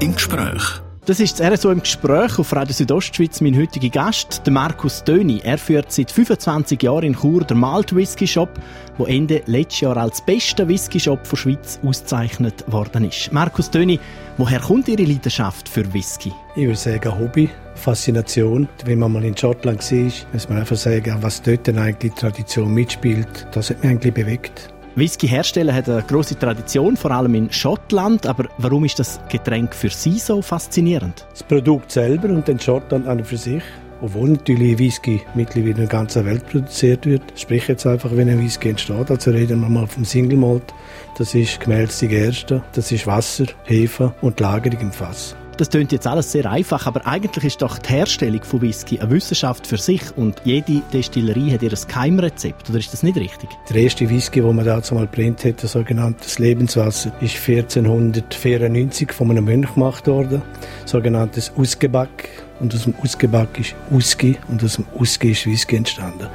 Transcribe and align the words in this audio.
im 0.00 0.14
Gespräch. 0.14 0.80
Das 1.06 1.20
ist 1.20 1.38
das 1.38 1.52
RSO 1.52 1.70
im 1.70 1.80
Gespräch 1.80 2.36
auf 2.38 2.52
Radio 2.52 2.74
Südostschweiz. 2.74 3.40
Mein 3.40 3.56
heutiger 3.56 3.88
Gast, 3.88 4.42
der 4.44 4.52
Markus 4.52 5.04
Döni. 5.04 5.40
Er 5.44 5.56
führt 5.56 5.92
seit 5.92 6.10
25 6.10 6.82
Jahren 6.82 7.04
in 7.04 7.14
Chur 7.14 7.44
den 7.44 7.58
Malt 7.58 7.94
Whisky 7.94 8.26
Shop, 8.26 8.50
wo 8.98 9.04
Ende 9.04 9.42
letztes 9.46 9.82
Jahr 9.82 9.96
als 9.96 10.20
bester 10.20 10.66
Whisky 10.66 10.98
Shop 10.98 11.20
der 11.30 11.36
Schweiz 11.36 11.78
ausgezeichnet 11.84 12.64
worden 12.66 13.04
ist. 13.04 13.32
Markus 13.32 13.70
Döni, 13.70 14.00
woher 14.36 14.58
kommt 14.58 14.88
Ihre 14.88 15.04
Leidenschaft 15.04 15.68
für 15.68 15.92
Whisky? 15.94 16.32
Ich 16.56 16.64
würde 16.64 16.76
sagen 16.76 17.18
Hobby, 17.18 17.48
Faszination. 17.76 18.68
Wenn 18.84 18.98
man 18.98 19.12
mal 19.12 19.24
in 19.24 19.36
Schottland 19.36 19.80
war, 19.80 20.12
muss 20.32 20.48
man 20.48 20.58
einfach 20.58 20.76
sagen, 20.76 21.18
was 21.20 21.40
dort 21.40 21.68
denn 21.68 21.78
eigentlich 21.78 22.12
die 22.12 22.20
Tradition 22.20 22.74
mitspielt. 22.74 23.46
Das 23.52 23.70
hat 23.70 23.80
mich 23.82 23.92
eigentlich 23.92 24.14
bewegt. 24.14 24.74
Whisky 24.96 25.28
herstellen 25.28 25.74
hat 25.74 25.90
eine 25.90 26.02
große 26.02 26.38
Tradition, 26.38 26.96
vor 26.96 27.10
allem 27.10 27.34
in 27.34 27.52
Schottland. 27.52 28.26
Aber 28.26 28.46
warum 28.56 28.86
ist 28.86 28.98
das 28.98 29.20
Getränk 29.28 29.74
für 29.74 29.90
Sie 29.90 30.18
so 30.18 30.40
faszinierend? 30.40 31.26
Das 31.30 31.42
Produkt 31.42 31.92
selber 31.92 32.30
und 32.30 32.48
dann 32.48 32.58
Schottland 32.58 33.06
an 33.06 33.18
und 33.18 33.26
für 33.26 33.36
sich. 33.36 33.62
Obwohl 34.00 34.30
natürlich 34.30 34.78
Whisky 34.78 35.20
mittlerweile 35.34 35.70
in 35.70 35.76
der 35.76 35.86
ganzen 35.86 36.24
Welt 36.24 36.46
produziert 36.48 37.04
wird. 37.04 37.22
Sprich 37.34 37.68
jetzt 37.68 37.86
einfach, 37.86 38.10
wenn 38.14 38.30
ein 38.30 38.40
Whisky 38.40 38.70
entsteht. 38.70 39.10
Also 39.10 39.30
reden 39.32 39.60
wir 39.60 39.68
mal 39.68 39.86
vom 39.86 40.06
Single 40.06 40.38
Malt. 40.38 40.72
Das 41.18 41.34
ist 41.34 41.60
gemälzte 41.60 42.08
Gerste, 42.08 42.62
das 42.72 42.90
ist 42.90 43.06
Wasser, 43.06 43.46
Hefe 43.64 44.14
und 44.22 44.40
Lagerung 44.40 44.80
im 44.80 44.92
Fass. 44.92 45.36
Das 45.56 45.70
klingt 45.70 45.90
jetzt 45.90 46.06
alles 46.06 46.32
sehr 46.32 46.50
einfach, 46.50 46.86
aber 46.86 47.06
eigentlich 47.06 47.44
ist 47.44 47.62
doch 47.62 47.78
die 47.78 47.88
Herstellung 47.88 48.42
von 48.44 48.60
Whisky 48.60 49.00
eine 49.00 49.10
Wissenschaft 49.10 49.66
für 49.66 49.78
sich 49.78 50.02
und 50.14 50.42
jede 50.44 50.82
Destillerie 50.92 51.50
hat 51.50 51.62
ihr 51.62 51.70
Geheimrezept, 51.70 52.68
oder 52.68 52.78
ist 52.78 52.92
das 52.92 53.02
nicht 53.02 53.16
richtig? 53.16 53.48
Der 53.70 53.76
erste 53.76 54.10
Whisky, 54.10 54.42
den 54.42 54.54
man 54.54 54.66
dazu 54.66 54.94
mal 54.94 55.06
brennt 55.06 55.46
hat, 55.46 55.62
das 55.62 55.72
sogenannte 55.72 56.26
Lebenswasser, 56.42 57.10
ist 57.22 57.36
1494 57.36 59.12
von 59.12 59.30
einem 59.30 59.46
Mönch 59.46 59.72
gemacht 59.72 60.06
worden, 60.06 60.42
sogenanntes 60.84 61.50
Usgeback. 61.56 62.28
Und 62.60 62.74
aus 62.74 62.84
dem 62.84 62.94
Usgeback 63.02 63.58
ist 63.58 63.74
Uski 63.90 64.36
und 64.48 64.62
aus 64.62 64.76
dem 64.76 64.84
Uski 64.94 65.30
ist 65.30 65.46
Whisky 65.46 65.76
entstanden. 65.76 66.26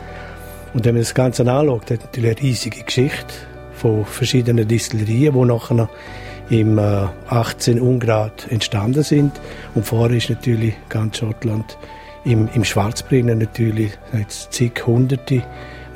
Und 0.73 0.83
wenn 0.83 0.95
man 0.95 1.03
das 1.03 1.13
Ganze 1.13 1.43
anschaut, 1.43 1.91
hat 1.91 2.01
natürlich 2.05 2.31
eine 2.31 2.41
riesige 2.41 2.83
Geschichte 2.83 3.33
von 3.73 4.03
verschiedenen 4.03 4.67
Distillerien, 4.67 5.35
die 5.35 5.45
nachher 5.45 5.89
im 6.51 6.77
18 6.77 7.77
äh, 7.77 7.79
Ungrad 7.79 8.51
entstanden 8.51 9.03
sind. 9.03 9.31
Und 9.73 9.85
vorher 9.85 10.17
ist 10.17 10.29
natürlich 10.29 10.75
ganz 10.89 11.17
Schottland 11.17 11.77
im, 12.25 12.49
im 12.53 12.63
Schwarzbrenner 12.63 13.35
natürlich 13.35 13.91
jetzt 14.13 14.53
zig 14.53 14.85
Hunderte 14.85 15.43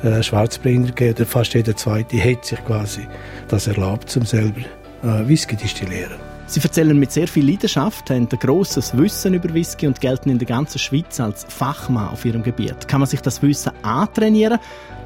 äh, 0.02 0.22
Schwarzbrenner 0.22 0.86
gegeben. 0.86 1.26
Fast 1.26 1.54
jeder 1.54 1.76
zweite 1.76 2.18
hat 2.18 2.44
sich 2.44 2.64
quasi 2.64 3.06
das 3.48 3.66
erlaubt, 3.66 4.16
um 4.16 4.24
selber 4.24 4.60
äh, 5.02 5.28
Whisky 5.28 5.56
destillieren. 5.56 6.16
Sie 6.48 6.60
erzählen 6.60 6.96
mit 6.96 7.10
sehr 7.10 7.26
viel 7.26 7.48
Leidenschaft, 7.48 8.08
haben 8.08 8.28
ein 8.30 8.38
grosses 8.38 8.96
Wissen 8.96 9.34
über 9.34 9.52
Whisky 9.52 9.86
und 9.86 10.00
gelten 10.00 10.30
in 10.30 10.38
der 10.38 10.46
ganzen 10.46 10.78
Schweiz 10.78 11.18
als 11.18 11.44
Fachmann 11.48 12.08
auf 12.08 12.24
ihrem 12.24 12.44
Gebiet. 12.44 12.86
Kann 12.86 13.00
man 13.00 13.08
sich 13.08 13.20
das 13.20 13.42
Wissen 13.42 13.72
antrainieren 13.82 14.58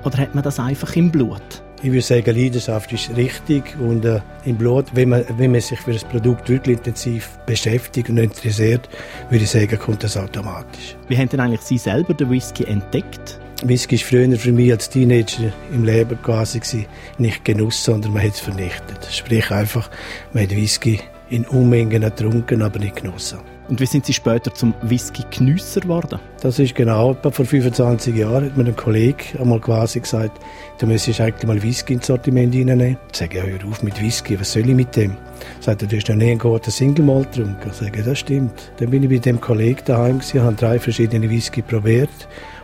oder 0.04 0.18
hat 0.18 0.34
man 0.34 0.44
das 0.44 0.60
einfach 0.60 0.94
im 0.96 1.10
Blut? 1.10 1.62
Ich 1.82 1.90
würde 1.90 2.02
sagen, 2.02 2.36
Leidenschaft 2.36 2.92
ist 2.92 3.16
richtig 3.16 3.74
und 3.80 4.04
äh, 4.04 4.20
im 4.44 4.56
Blut, 4.56 4.84
wenn 4.92 5.08
man, 5.08 5.24
wenn 5.38 5.52
man 5.52 5.62
sich 5.62 5.80
für 5.80 5.94
das 5.94 6.04
Produkt 6.04 6.50
wirklich 6.50 6.76
intensiv 6.76 7.38
beschäftigt 7.46 8.10
und 8.10 8.18
interessiert, 8.18 8.86
würde 9.30 9.44
ich 9.44 9.50
sagen, 9.50 9.78
kommt 9.78 10.04
das 10.04 10.18
automatisch. 10.18 10.94
Wie 11.08 11.16
haben 11.16 11.30
denn 11.30 11.40
eigentlich 11.40 11.62
Sie 11.62 11.78
selber 11.78 12.12
den 12.12 12.28
Whisky 12.28 12.64
entdeckt? 12.64 13.40
Whisky 13.62 13.96
war 13.96 14.06
früher 14.06 14.36
für 14.36 14.52
mich 14.52 14.72
als 14.72 14.90
Teenager 14.90 15.52
im 15.72 15.84
Leben 15.84 16.20
quasi 16.22 16.86
nicht 17.16 17.44
Genuss, 17.46 17.82
sondern 17.82 18.12
man 18.12 18.24
hat 18.24 18.32
es 18.32 18.40
vernichtet. 18.40 19.08
Sprich 19.10 19.50
einfach, 19.50 19.90
man 20.34 20.42
hat 20.42 20.50
Whisky 20.50 21.00
in 21.30 21.46
Unmengen 21.46 22.02
getrunken, 22.02 22.60
aber 22.60 22.78
nicht 22.78 22.96
genossen. 22.96 23.38
Und 23.70 23.78
wie 23.80 23.86
sind 23.86 24.04
Sie 24.04 24.12
später 24.12 24.52
zum 24.52 24.74
Whisky-Genüsser 24.82 25.82
geworden? 25.82 26.18
Das 26.40 26.58
ist 26.58 26.74
genau, 26.74 27.14
vor 27.14 27.44
25 27.44 28.16
Jahren 28.16 28.46
hat 28.46 28.56
mir 28.56 28.64
ein 28.64 28.74
Kollege 28.74 29.38
einmal 29.38 29.60
quasi 29.60 30.00
gesagt, 30.00 30.40
du 30.78 30.86
müsstest 30.88 31.20
eigentlich 31.20 31.46
mal 31.46 31.62
Whisky 31.62 31.92
ins 31.94 32.08
Sortiment 32.08 32.52
reinnehmen. 32.52 32.96
Ich 33.12 33.18
sage, 33.18 33.38
ja, 33.38 33.44
hör 33.44 33.64
auf 33.68 33.84
mit 33.84 34.02
Whisky, 34.02 34.40
was 34.40 34.52
soll 34.52 34.68
ich 34.68 34.74
mit 34.74 34.96
dem? 34.96 35.16
Sagt 35.60 35.82
er, 35.82 35.88
du 35.88 35.96
hast 35.96 36.08
noch 36.08 36.16
nie 36.16 36.32
einen 36.32 36.40
guten 36.40 36.70
Single 36.70 37.04
Malt 37.04 37.30
getrunken. 37.30 37.70
Ich 37.70 37.76
sage, 37.76 38.02
das 38.02 38.18
stimmt. 38.18 38.72
Dann 38.78 38.90
bin 38.90 39.04
ich 39.04 39.08
bei 39.08 39.18
dem 39.18 39.40
Kollegen 39.40 39.80
daheim 39.84 40.18
gewesen, 40.18 40.42
habe 40.42 40.56
drei 40.56 40.80
verschiedene 40.80 41.30
Whisky 41.30 41.62
probiert. 41.62 42.10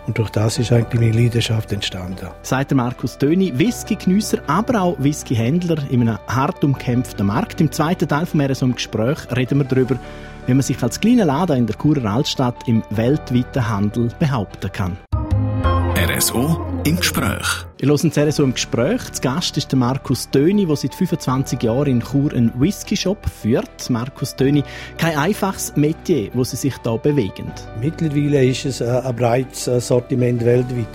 Und 0.07 0.19
durch 0.19 0.31
das 0.31 0.59
ist 0.59 0.73
eigentlich 0.73 1.01
meine 1.01 1.23
Leidenschaft 1.23 1.73
entstanden. 1.73 2.29
Der 2.51 2.77
Markus 2.77 3.19
Döni, 3.19 3.53
Whisky-Genüsser, 3.59 4.39
aber 4.47 4.81
auch 4.81 4.97
Whisky-Händler 4.99 5.79
in 5.91 6.03
einem 6.03 6.19
hart 6.29 6.63
umkämpften 6.63 7.27
Markt. 7.27 7.61
Im 7.61 7.73
zweiten 7.73 8.09
Teil 8.09 8.27
von 8.27 8.41
RSO 8.41 8.67
im 8.67 8.75
Gespräch 8.75 9.19
reden 9.35 9.59
wir 9.59 9.65
darüber, 9.65 9.99
wie 10.47 10.55
man 10.55 10.63
sich 10.63 10.81
als 10.83 11.01
kleiner 11.01 11.25
Laden 11.25 11.57
in 11.57 11.67
der 11.67 11.77
Churer 11.77 12.05
Altstadt 12.05 12.69
im 12.69 12.85
weltweiten 12.91 13.69
Handel 13.69 14.11
behaupten 14.19 14.71
kann. 14.71 14.97
RSO 15.97 16.76
im 16.87 16.97
Gespräch. 16.97 17.67
Wir 17.79 17.89
hören 17.89 18.13
das 18.15 18.29
RSO 18.29 18.45
im 18.45 18.55
Gespräch. 18.55 19.11
Zu 19.11 19.21
Gast 19.21 19.57
ist 19.57 19.73
der 19.73 19.79
Markus 19.79 20.31
Döni, 20.31 20.67
der 20.67 20.77
seit 20.77 20.95
25 20.95 21.61
Jahren 21.61 21.87
in 21.87 22.01
Chur 22.01 22.33
einen 22.33 22.53
Whisky-Shop 22.61 23.19
führt. 23.29 23.91
Markus 23.91 24.37
Döni, 24.37 24.63
kein 24.97 25.19
einfaches 25.19 25.75
Metier, 25.75 26.31
wo 26.35 26.45
Sie 26.45 26.55
sich 26.55 26.75
hier 26.85 26.99
bewegen. 26.99 27.51
Mittlerweile 27.81 28.45
ist 28.45 28.67
es 28.67 28.83
ein 28.83 29.17
breites 29.17 29.65
Sortiment 29.65 30.45
weltweit. 30.45 30.87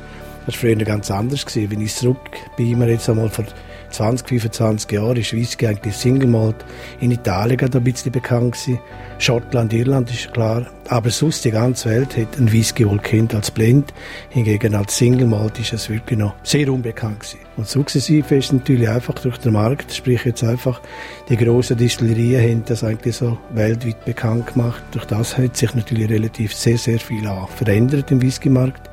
Das 0.46 0.56
war 0.56 0.62
früher 0.62 0.76
ganz 0.76 1.12
anders. 1.12 1.46
Wenn 1.54 1.82
ich 1.82 1.96
zurück 1.96 2.18
bin, 2.58 2.80
wir 2.80 2.90
jetzt 2.90 3.10
einmal 3.10 3.30
vor 3.30 3.46
20, 3.92 4.28
25 4.28 4.92
Jahren 4.92 5.18
ist 5.18 5.34
Whisky 5.34 5.68
eigentlich 5.68 5.96
Single 5.96 6.30
Malt 6.30 6.56
in 7.00 7.12
Italien 7.12 7.58
gerade 7.58 7.78
ein 7.78 7.84
bisschen 7.84 8.12
bekannt 8.12 8.54
gewesen. 8.54 8.80
Schottland, 9.20 9.74
Irland 9.74 10.10
ist 10.10 10.34
klar. 10.34 10.66
Aber 10.88 11.10
sonst 11.10 11.46
die 11.46 11.52
ganze 11.52 11.90
Welt 11.90 12.18
hat 12.18 12.38
ein 12.38 12.52
Whisky 12.52 12.90
wohl 12.90 12.98
kennt 13.00 13.36
als 13.36 13.52
Blend. 13.52 13.94
Hingegen 14.30 14.76
als 14.76 14.98
Single 14.98 15.28
Malt 15.28 15.60
ist 15.60 15.74
es 15.74 15.90
wirklich 15.90 16.18
noch 16.18 16.34
sehr 16.44 16.72
unbekannt 16.72 17.20
gewesen. 17.20 17.40
Und 17.58 17.68
sukzessive 17.68 18.36
ist 18.36 18.54
natürlich 18.54 18.90
einfach 18.90 19.14
durch 19.16 19.38
den 19.38 19.54
Markt, 19.54 19.94
sprich 19.94 20.26
jetzt 20.26 20.44
einfach 20.44 20.82
die 21.30 21.38
grossen 21.38 21.78
Distillerien 21.78 22.42
haben 22.42 22.64
das 22.66 22.84
eigentlich 22.84 23.18
so 23.18 23.38
weltweit 23.52 24.04
bekannt 24.06 24.54
gemacht. 24.54 24.82
Durch 24.92 25.06
das 25.06 25.38
hat 25.38 25.56
sich 25.56 25.76
natürlich 25.76 26.10
relativ 26.10 26.56
sehr, 26.56 26.78
sehr 26.78 27.00
viel 27.00 27.30
verändert 27.56 28.10
im 28.12 28.22
Whisky-Markt. 28.22 28.91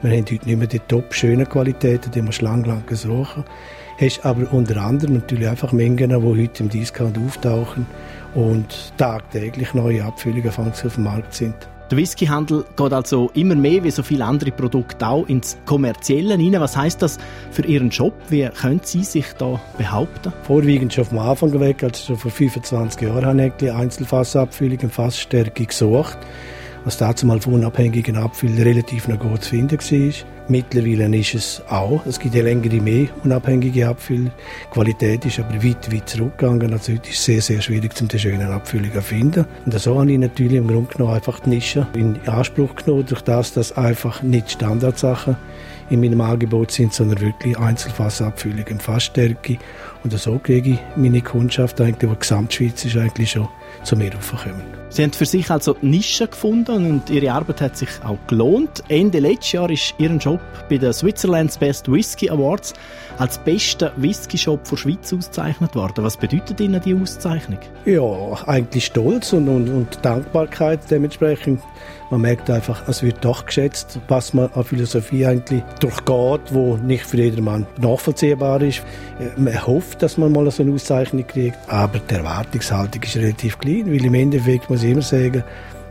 Wir 0.00 0.12
haben 0.12 0.26
heute 0.30 0.46
nicht 0.46 0.58
mehr 0.58 0.68
die 0.68 0.78
top 0.78 1.12
schönen 1.12 1.48
Qualitäten, 1.48 2.12
die 2.12 2.22
man 2.22 2.32
lang, 2.40 2.64
lang 2.64 2.84
suchen 2.92 3.44
hast 4.00 4.24
aber 4.24 4.52
unter 4.52 4.80
anderem 4.80 5.14
natürlich 5.14 5.48
einfach 5.48 5.72
Mengen, 5.72 6.10
die 6.10 6.14
heute 6.14 6.62
im 6.62 6.68
Discount 6.68 7.18
auftauchen 7.18 7.86
und 8.34 8.92
tagtäglich 8.96 9.74
neue 9.74 10.04
Abfüllungen 10.04 10.48
auf 10.48 10.94
dem 10.94 11.04
Markt 11.04 11.34
sind. 11.34 11.54
Der 11.90 11.96
Whiskyhandel 11.96 12.64
geht 12.76 12.92
also 12.92 13.30
immer 13.32 13.54
mehr 13.54 13.82
wie 13.82 13.90
so 13.90 14.02
viele 14.02 14.24
andere 14.24 14.52
Produkte 14.52 15.08
auch 15.08 15.26
ins 15.26 15.56
Kommerzielle 15.64 16.36
hinein. 16.36 16.60
Was 16.60 16.76
heißt 16.76 17.00
das 17.00 17.18
für 17.50 17.64
Ihren 17.64 17.88
Job? 17.88 18.12
Wie 18.28 18.46
können 18.48 18.80
Sie 18.84 19.02
sich 19.02 19.24
da 19.38 19.58
behaupten? 19.78 20.32
Vorwiegend 20.42 20.92
schon 20.92 21.06
vom 21.06 21.18
Anfang 21.18 21.58
weg, 21.58 21.82
also 21.82 22.04
schon 22.04 22.16
vor 22.18 22.30
25 22.30 23.00
Jahren 23.00 23.24
habe 23.24 23.52
ich 23.58 23.72
Einzelfassabfüllungen, 23.72 24.90
Fassstärke 24.90 25.64
gesucht 25.64 26.18
was 26.84 26.96
dazu 26.96 27.26
mal 27.26 27.40
von 27.40 27.54
unabhängigen 27.54 28.16
Abfüllen 28.16 28.62
relativ 28.62 29.08
noch 29.08 29.18
gut 29.18 29.44
zu 29.44 29.50
finden 29.50 29.78
war. 29.78 30.14
Mittlerweile 30.50 31.14
ist 31.14 31.34
es 31.34 31.62
auch. 31.68 32.04
Es 32.06 32.18
gibt 32.18 32.34
ja 32.34 32.42
längere 32.42 32.80
mehr 32.80 33.08
unabhängige 33.22 33.86
Abfüller. 33.86 34.30
Die 34.30 34.72
Qualität 34.72 35.26
ist 35.26 35.38
aber 35.38 35.62
weit, 35.62 35.92
weit 35.92 36.08
zurückgegangen. 36.08 36.72
Also 36.72 36.94
heute 36.94 37.10
ist 37.10 37.18
es 37.18 37.24
sehr, 37.26 37.42
sehr 37.42 37.60
schwierig, 37.60 37.92
um 38.00 38.08
die 38.08 38.18
schönen 38.18 38.50
Abfüllungen 38.50 38.92
zu 38.94 39.02
finden. 39.02 39.44
Und 39.66 39.78
so 39.78 40.00
habe 40.00 40.10
ich 40.10 40.18
natürlich 40.18 40.56
im 40.56 40.66
Grunde 40.66 40.90
genommen 40.90 41.14
einfach 41.14 41.40
die 41.40 41.50
Nische 41.50 41.86
in 41.94 42.18
Anspruch 42.26 42.74
genommen, 42.76 43.04
durch 43.06 43.20
das, 43.20 43.52
dass 43.52 43.76
einfach 43.76 44.22
nicht 44.22 44.50
Standardsachen 44.50 45.36
in 45.90 46.00
meinem 46.00 46.20
Angebot 46.20 46.70
sind, 46.70 46.94
sondern 46.94 47.20
wirklich 47.20 47.58
Einzelfassabfüllungen 47.58 48.80
Fassstärke. 48.80 49.58
Und 50.02 50.18
so 50.18 50.38
kriege 50.38 50.70
ich 50.70 50.78
meine 50.96 51.20
Kundschaft 51.20 51.80
eigentlich, 51.80 52.10
die 52.10 52.18
Gesamtschweiz 52.18 52.84
ist, 52.84 52.96
eigentlich 52.96 53.32
schon 53.32 53.48
zu 53.84 53.96
mir 53.96 54.12
raufkommen. 54.14 54.62
Sie 54.90 55.02
haben 55.02 55.12
für 55.12 55.26
sich 55.26 55.50
also 55.50 55.76
Nischen 55.82 56.30
gefunden 56.30 56.92
und 56.92 57.10
Ihre 57.10 57.32
Arbeit 57.32 57.60
hat 57.60 57.76
sich 57.76 57.90
auch 58.02 58.18
gelohnt. 58.26 58.82
Ende 58.88 59.18
letztes 59.18 59.52
Jahr 59.52 59.70
ist 59.70 59.94
Ihr 59.98 60.10
Job 60.16 60.40
bei 60.70 60.78
den 60.78 60.92
Switzerland's 60.92 61.58
Best 61.58 61.92
Whisky 61.92 62.30
Awards 62.30 62.72
als 63.18 63.36
bester 63.38 63.92
Whisky-Shop 63.96 64.60
der 64.68 64.76
Schweiz 64.76 65.12
ausgezeichnet 65.12 65.74
worden. 65.74 66.04
Was 66.04 66.16
bedeutet 66.16 66.60
Ihnen 66.60 66.80
die 66.80 66.94
Auszeichnung? 66.94 67.58
Ja, 67.84 68.02
eigentlich 68.46 68.86
Stolz 68.86 69.32
und, 69.32 69.48
und, 69.48 69.68
und 69.68 69.98
Dankbarkeit 70.02 70.80
dementsprechend. 70.90 71.60
Man 72.10 72.22
merkt 72.22 72.48
einfach, 72.48 72.88
es 72.88 73.02
wird 73.02 73.22
doch 73.22 73.44
geschätzt, 73.44 74.00
was 74.08 74.32
man 74.32 74.50
an 74.54 74.64
Philosophie 74.64 75.26
eigentlich 75.26 75.62
durchgeht, 75.80 76.40
wo 76.52 76.76
nicht 76.76 77.04
für 77.04 77.18
jedermann 77.18 77.66
nachvollziehbar 77.78 78.62
ist. 78.62 78.82
Man 79.36 79.66
hofft, 79.66 80.02
dass 80.02 80.16
man 80.16 80.32
mal 80.32 80.50
so 80.50 80.62
eine 80.62 80.72
Auszeichnung 80.72 81.26
kriegt, 81.26 81.58
aber 81.68 81.98
die 81.98 82.14
Erwartungshaltung 82.14 83.02
ist 83.02 83.16
relativ 83.16 83.58
klein, 83.58 83.86
weil 83.86 84.04
im 84.04 84.14
Endeffekt 84.14 84.70
muss 84.70 84.82
ich 84.82 84.92
immer 84.92 85.02
sagen, 85.02 85.44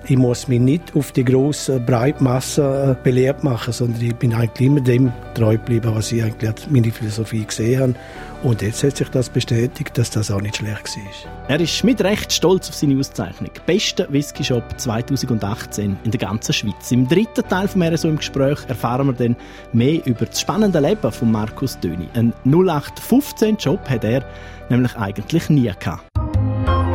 ich 0.09 0.18
muss 0.18 0.48
mich 0.48 0.59
nicht 0.59 0.95
auf 0.95 1.12
die 1.12 1.25
grosse 1.25 1.80
Breitmasse 1.80 2.98
äh, 2.98 3.04
belehrt 3.04 3.44
machen, 3.44 3.74
sondern 3.74 4.01
ich 4.01 4.15
bin 4.15 4.33
eigentlich 4.33 4.68
immer 4.68 4.80
dem 4.80 5.12
treu 5.33 5.57
geblieben, 5.57 5.92
was 5.94 6.12
ich 6.12 6.24
eigentlich 6.24 6.54
meine 6.69 6.92
Philosophie 6.92 7.45
gesehen 7.45 7.81
habe. 7.81 7.95
Und 8.44 8.62
jetzt 8.62 8.83
hat 8.83 8.95
sich 8.95 9.09
das 9.09 9.30
bestätigt, 9.30 9.98
dass 9.98 10.12
das 10.12 10.31
auch 10.31 10.42
nicht 10.42 10.57
schlecht 10.57 10.88
war. 10.95 11.50
Er 11.50 11.59
ist 11.59 11.83
mit 11.83 12.01
Recht 12.01 12.31
stolz 12.31 12.69
auf 12.69 12.75
seine 12.75 12.98
Auszeichnung. 12.98 13.50
Bester 13.65 14.07
Whisky 14.09 14.44
Shop 14.44 14.63
2018 14.77 15.98
in 16.04 16.12
der 16.12 16.19
ganzen 16.19 16.54
Schweiz. 16.54 16.92
Im 16.92 17.07
dritten 17.07 17.48
Teil 17.48 17.68
vom 17.68 17.81
RSO 17.81 18.07
im 18.07 18.18
Gespräch 18.18 18.59
erfahren 18.68 19.07
wir 19.07 19.13
dann 19.13 19.36
mehr 19.74 20.06
über 20.06 20.25
das 20.25 20.39
spannende 20.39 20.80
Leben 20.80 21.12
von 21.12 21.31
Markus 21.31 21.80
Döni. 21.80 22.07
Ein 22.13 22.33
0815-Job 22.45 23.89
hat 23.89 24.04
er 24.04 24.24
nämlich 24.69 24.95
eigentlich 24.95 25.50
nie 25.50 25.71
gehabt. 25.80 26.07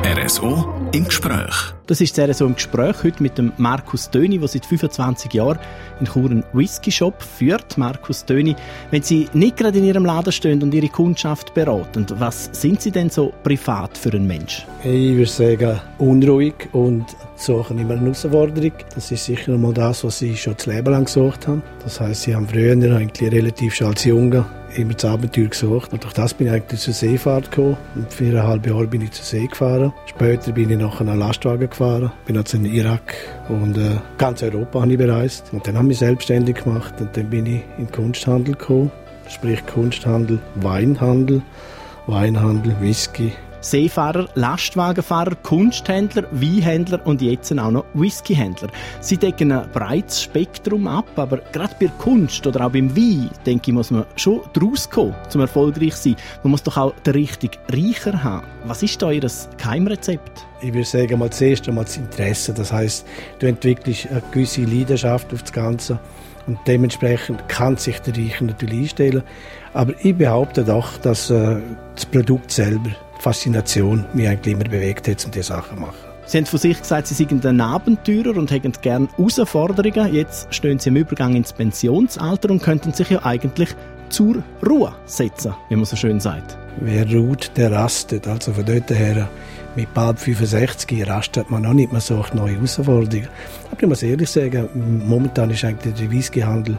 RSO 0.05 0.81
im 0.93 1.05
Gespräch. 1.05 1.75
Das 1.87 2.00
ist 2.00 2.17
das 2.17 2.31
RSO 2.31 2.47
im 2.47 2.55
Gespräch 2.55 3.03
heute 3.03 3.23
mit 3.23 3.39
dem 3.39 3.53
Markus 3.56 4.11
Döni, 4.11 4.39
der 4.39 4.49
seit 4.49 4.67
25 4.67 5.33
Jahren 5.33 5.59
in 6.00 6.06
Chur 6.06 6.31
einen 6.31 6.44
Whisky-Shop 6.53 7.23
führt. 7.23 7.79
Markus 7.79 8.25
Döni, 8.25 8.55
wenn 8.91 9.03
Sie 9.03 9.29
nicht 9.33 9.56
gerade 9.56 9.79
in 9.79 9.85
Ihrem 9.85 10.05
Laden 10.05 10.33
stehen 10.33 10.62
und 10.62 10.75
Ihre 10.75 10.89
Kundschaft 10.89 11.55
beraten, 11.55 12.06
was 12.19 12.50
sind 12.53 12.83
Sie 12.83 12.91
denn 12.91 13.11
so 13.11 13.33
privat 13.43 13.97
für 13.97 14.11
ein 14.11 14.27
Mensch? 14.27 14.67
Ich 14.85 15.17
würde 15.17 15.27
sagen, 15.27 15.81
unruhig 15.99 16.69
und 16.73 17.06
suchen 17.37 17.79
immer 17.79 17.95
eine 17.95 18.03
Herausforderung. 18.03 18.73
Das 18.95 19.11
ist 19.11 19.25
sicher 19.25 19.55
einmal 19.55 19.73
das, 19.73 20.05
was 20.05 20.21
ich 20.23 20.43
schon 20.43 20.55
das 20.56 20.67
Leben 20.67 20.93
lang 20.93 21.06
gesucht 21.06 21.49
habe. 21.49 21.62
Das 21.83 22.00
heißt, 22.00 22.29
ich 22.29 22.35
habe 22.35 22.47
früher 22.47 22.73
eigentlich 22.73 23.33
relativ 23.33 23.75
schon 23.75 23.88
als 23.88 24.05
Junge 24.05 24.45
immer 24.77 24.95
das 24.95 25.05
Abenteuer 25.05 25.49
gesucht. 25.49 25.93
Und 25.93 26.05
durch 26.05 26.15
das 26.15 26.35
bin 26.35 26.47
ich 26.47 26.53
eigentlich 26.53 26.81
zur 26.81 26.95
Seefahrt 26.95 27.51
gekommen. 27.51 27.77
Und 27.95 28.13
viereinhalb 28.13 28.67
Jahre 28.67 28.87
bin 28.87 29.03
ich 29.03 29.13
zur 29.13 29.25
See 29.25 29.47
gefahren. 29.47 29.93
Später 30.07 30.53
bin 30.53 30.71
ich 30.71 30.79
nach 30.79 31.01
einem 31.01 31.19
Lastwagen 31.19 31.69
gefahren, 31.69 32.13
bin 32.27 32.37
also 32.37 32.57
in 32.57 32.65
Irak 32.65 33.15
und 33.49 33.77
äh, 33.79 33.97
ganz 34.19 34.43
Europa 34.43 34.81
habe 34.81 34.93
ich 34.93 34.99
bereist. 34.99 35.53
Und 35.53 35.67
dann 35.67 35.77
habe 35.77 35.87
ich 35.87 35.89
mich 35.89 35.99
selbstständig 35.99 36.63
gemacht 36.63 36.95
und 37.01 37.17
dann 37.17 37.31
bin 37.31 37.47
ich 37.47 37.63
in 37.79 37.87
den 37.87 37.93
Kunsthandel 37.93 38.55
gekommen. 38.55 38.91
Sprich 39.29 39.65
Kunsthandel, 39.67 40.41
Weinhandel, 40.57 41.43
Weinhandel, 42.07 42.75
Whisky, 42.81 43.33
Seefahrer, 43.62 44.29
Lastwagenfahrer, 44.35 45.37
Kunsthändler, 45.37 46.25
Weinhändler 46.32 47.00
und 47.06 47.23
jetzt 47.23 47.50
auch 47.59 47.70
noch 47.70 47.85
Whiskyhändler. 47.94 48.69
Sie 49.00 49.17
decken 49.17 49.53
ein 49.53 49.70
breites 49.73 50.23
Spektrum 50.23 50.87
ab, 50.87 51.06
aber 51.17 51.38
gerade 51.53 51.75
bei 51.81 51.87
Kunst 51.99 52.47
oder 52.47 52.67
auch 52.67 52.73
beim 52.73 52.94
Wein, 52.97 53.31
denke 53.47 53.70
ich, 53.70 53.75
muss 53.75 53.91
man 53.91 54.05
schon 54.17 54.41
draus 54.53 54.91
kommen, 54.91 55.14
zum 55.29 55.41
erfolgreich 55.41 55.94
sein. 55.94 56.17
Man 56.43 56.50
muss 56.50 56.62
doch 56.62 56.76
auch 56.76 56.94
den 57.06 57.14
richtigen 57.14 57.59
Reicher 57.70 58.23
haben. 58.23 58.47
Was 58.64 58.82
ist 58.82 59.00
da 59.00 59.11
Ihr 59.11 59.26
Geheimrezept? 59.56 60.47
Ich 60.61 60.73
würde 60.73 60.87
sagen, 60.87 61.19
mal 61.19 61.31
zuerst 61.31 61.69
einmal 61.69 61.85
das 61.85 61.97
Interesse. 61.97 62.53
Das 62.53 62.73
heißt, 62.73 63.06
du 63.38 63.47
entwickelst 63.47 64.09
eine 64.11 64.23
gewisse 64.31 64.62
Leidenschaft 64.62 65.32
auf 65.32 65.43
das 65.43 65.53
Ganze. 65.53 65.99
Und 66.47 66.59
dementsprechend 66.67 67.49
kann 67.49 67.76
sich 67.76 68.00
der 68.00 68.17
Reicher 68.17 68.44
natürlich 68.44 68.81
einstellen. 68.81 69.23
Aber 69.73 69.94
ich 70.00 70.17
behaupte 70.17 70.64
doch, 70.64 70.97
dass 70.99 71.31
äh, 71.31 71.61
das 71.94 72.06
Produkt 72.06 72.50
selber 72.50 72.91
Faszination 73.23 74.05
mich 74.15 74.29
eigentlich 74.29 74.55
immer 74.55 74.65
bewegt 74.65 75.07
hat, 75.09 75.25
um 75.25 75.31
diese 75.31 75.45
Sachen 75.45 75.77
zu 75.77 75.83
machen. 75.83 76.13
Sie 76.27 76.39
haben 76.39 76.47
von 76.47 76.59
sich 76.59 76.81
gesagt, 76.81 77.09
Sie 77.09 77.15
seien 77.15 77.45
ein 77.45 77.61
Abenteurer 77.61 78.37
und 78.37 78.51
hätten 78.51 78.73
gerne 78.81 79.09
Herausforderungen. 79.17 80.15
Jetzt 80.15 80.53
stehen 80.55 80.79
Sie 80.79 80.89
im 80.89 80.97
Übergang 80.97 81.35
ins 81.35 81.53
Pensionsalter 81.53 82.51
und 82.51 82.63
könnten 82.63 82.93
sich 82.93 83.11
ja 83.11 83.25
eigentlich 83.25 83.75
zur 84.09 84.43
Ruhe 84.67 84.93
setzen, 85.07 85.55
wie 85.69 85.77
man 85.77 85.85
so 85.85 85.97
schön 85.97 86.21
sagt. 86.21 86.57
Wer 86.81 87.11
ruht, 87.13 87.51
der 87.57 87.73
rastet. 87.73 88.27
Also 88.27 88.53
von 88.53 88.65
dort 88.65 88.91
her, 88.91 89.29
mit 89.75 89.93
bald 89.95 90.19
65 90.19 91.07
rastet 91.09 91.51
man 91.51 91.63
noch 91.63 91.73
nicht, 91.73 91.93
man 91.93 92.01
sucht 92.01 92.35
neue 92.35 92.55
Herausforderungen. 92.55 93.29
Aber 93.71 93.83
ich 93.83 93.89
muss 93.89 94.03
ehrlich 94.03 94.31
sagen, 94.31 94.69
momentan 95.07 95.51
ist 95.51 95.65
eigentlich 95.65 95.95
der 95.95 96.11
Whiskyhandel 96.11 96.77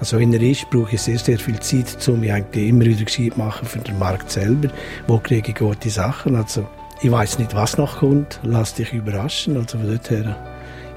also 0.00 0.18
wenn 0.18 0.32
er 0.32 0.40
ist, 0.40 0.68
brauche 0.70 0.94
ich 0.94 1.02
sehr, 1.02 1.18
sehr 1.18 1.38
viel 1.38 1.60
Zeit, 1.60 2.08
um 2.08 2.20
mich 2.20 2.32
eigentlich 2.32 2.68
immer 2.68 2.86
wieder 2.86 3.04
gescheit 3.04 3.36
machen 3.36 3.68
für 3.68 3.80
den 3.80 3.98
Markt 3.98 4.30
selber. 4.30 4.70
Wo 5.06 5.18
kriege 5.18 5.50
ich 5.50 5.58
gute 5.58 5.90
Sachen? 5.90 6.36
Also 6.36 6.66
ich 7.02 7.10
weiß 7.10 7.38
nicht, 7.38 7.54
was 7.54 7.76
noch 7.76 7.98
kommt. 7.98 8.40
Lass 8.42 8.74
dich 8.74 8.92
überraschen. 8.92 9.56
Also 9.56 9.78
von 9.78 9.86
dort 9.86 10.10
her, 10.10 10.36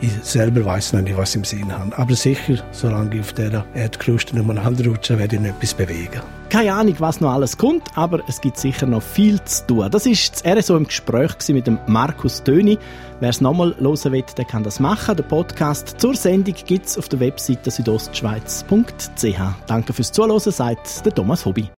ich 0.03 0.11
selber 0.23 0.65
weiß 0.65 0.93
noch 0.93 1.01
nicht, 1.01 1.17
was 1.17 1.29
ich 1.29 1.35
im 1.37 1.43
Sinn 1.45 1.71
habe. 1.71 1.97
Aber 1.97 2.13
sicher, 2.15 2.55
solange 2.71 3.15
ich 3.15 3.21
auf 3.21 3.33
dieser 3.33 3.65
Erdkruste 3.73 4.39
umeinander 4.39 4.85
rutsche, 4.85 5.17
werde 5.17 5.37
ich 5.37 5.41
noch 5.41 5.49
etwas 5.49 5.73
bewegen. 5.73 6.21
Keine 6.49 6.73
Ahnung, 6.73 6.95
was 6.99 7.21
noch 7.21 7.31
alles 7.31 7.57
kommt, 7.57 7.83
aber 7.95 8.21
es 8.27 8.41
gibt 8.41 8.57
sicher 8.57 8.85
noch 8.85 9.01
viel 9.01 9.41
zu 9.43 9.65
tun. 9.65 9.89
Das 9.89 10.05
war 10.05 10.11
das 10.11 10.43
RSO 10.45 10.75
im 10.75 10.85
Gespräch 10.85 11.31
mit 11.49 11.67
dem 11.67 11.79
Markus 11.87 12.43
Döni. 12.43 12.77
Wer 13.21 13.29
es 13.29 13.41
nochmal 13.41 13.73
hören 13.79 14.11
will, 14.11 14.25
der 14.37 14.45
kann 14.45 14.63
das 14.63 14.79
machen. 14.79 15.15
Der 15.15 15.23
Podcast 15.23 15.95
zur 15.99 16.15
Sendung 16.15 16.55
gibt 16.65 16.85
es 16.85 16.97
auf 16.97 17.07
der 17.07 17.21
Webseite 17.21 17.71
südostschweiz.ch. 17.71 19.39
Danke 19.67 19.93
fürs 19.93 20.11
Zuhören, 20.11 20.39
sagt 20.39 21.05
der 21.05 21.15
Thomas 21.15 21.45
Hobby. 21.45 21.69